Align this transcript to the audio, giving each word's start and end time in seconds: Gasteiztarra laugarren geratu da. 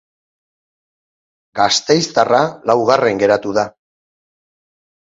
Gasteiztarra 1.61 2.41
laugarren 2.73 3.23
geratu 3.27 3.57
da. 3.63 3.71